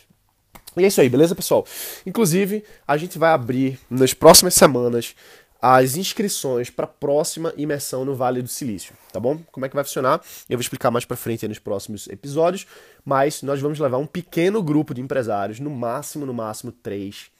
E 0.76 0.84
é 0.84 0.86
isso 0.86 1.00
aí, 1.00 1.08
beleza, 1.08 1.34
pessoal? 1.34 1.66
Inclusive, 2.06 2.64
a 2.86 2.96
gente 2.96 3.18
vai 3.18 3.30
abrir 3.32 3.78
nas 3.90 4.14
próximas 4.14 4.54
semanas 4.54 5.14
as 5.60 5.96
inscrições 5.96 6.70
para 6.70 6.86
a 6.86 6.88
próxima 6.88 7.52
imersão 7.56 8.04
no 8.04 8.16
Vale 8.16 8.42
do 8.42 8.48
Silício, 8.48 8.94
tá 9.12 9.20
bom? 9.20 9.38
Como 9.52 9.64
é 9.64 9.68
que 9.68 9.74
vai 9.76 9.84
funcionar? 9.84 10.20
Eu 10.50 10.56
vou 10.56 10.60
explicar 10.60 10.90
mais 10.90 11.04
para 11.04 11.16
frente 11.16 11.46
nos 11.46 11.60
próximos 11.60 12.08
episódios, 12.08 12.66
mas 13.04 13.42
nós 13.42 13.60
vamos 13.60 13.78
levar 13.78 13.98
um 13.98 14.06
pequeno 14.06 14.60
grupo 14.60 14.92
de 14.92 15.00
empresários, 15.00 15.60
no 15.60 15.70
máximo, 15.70 16.26
no 16.26 16.34
máximo 16.34 16.72
três, 16.72 17.30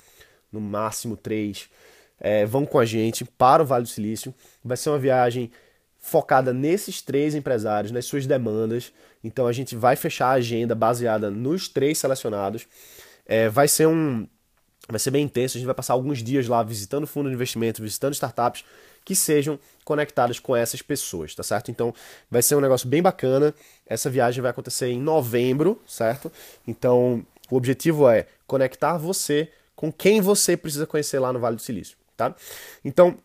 no 0.53 0.61
máximo 0.61 1.17
três, 1.17 1.69
é, 2.21 2.47
vão 2.47 2.65
com 2.65 2.79
a 2.79 2.85
gente 2.85 3.25
para 3.25 3.65
o 3.65 3.67
Vale 3.67 3.83
do 3.83 3.89
Silício. 3.89 4.33
Vai 4.65 4.77
ser 4.77 4.91
uma 4.91 4.99
viagem 4.99 5.51
focada 6.03 6.53
nesses 6.53 7.01
três 7.01 7.35
empresários, 7.35 7.93
nas 7.93 8.05
suas 8.05 8.27
demandas. 8.27 8.93
Então 9.23 9.47
a 9.47 9.53
gente 9.53 9.77
vai 9.77 9.95
fechar 9.95 10.27
a 10.27 10.33
agenda 10.33 10.75
baseada 10.75 11.31
nos 11.31 11.69
três 11.69 11.97
selecionados. 11.97 12.67
É, 13.25 13.49
vai 13.49 13.69
ser 13.69 13.87
um 13.87 14.27
vai 14.89 14.99
ser 14.99 15.13
bem 15.13 15.25
intenso. 15.25 15.57
A 15.57 15.61
gente 15.61 15.67
vai 15.67 15.75
passar 15.75 15.95
alguns 15.95 16.23
dias 16.23 16.49
lá 16.49 16.61
visitando 16.63 17.07
fundos 17.07 17.31
de 17.31 17.37
investimento, 17.37 17.81
visitando 17.81 18.13
startups 18.13 18.65
que 19.05 19.15
sejam 19.15 19.59
conectadas 19.85 20.39
com 20.39 20.55
essas 20.55 20.83
pessoas, 20.83 21.35
tá 21.35 21.43
certo? 21.43 21.71
Então 21.71 21.95
vai 22.29 22.43
ser 22.43 22.57
um 22.57 22.61
negócio 22.61 22.89
bem 22.89 23.01
bacana. 23.01 23.55
Essa 23.87 24.11
viagem 24.11 24.43
vai 24.43 24.51
acontecer 24.51 24.89
em 24.89 25.01
novembro, 25.01 25.81
certo? 25.87 26.31
Então 26.67 27.25
o 27.49 27.57
objetivo 27.57 28.09
é 28.09 28.27
conectar 28.45 28.99
você 28.99 29.49
com 29.77 29.93
quem 29.93 30.21
você 30.21 30.57
precisa 30.57 30.87
conhecer 30.87 31.21
lá 31.21 31.33
no 31.33 31.39
Vale 31.39 31.57
do 31.57 31.63
Silício, 31.63 31.97
tá? 32.17 32.35
Então 32.85 33.19